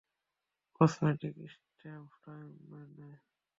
Cosmic 0.75 1.21
space time 1.53 2.01
মেনে। 2.69 3.09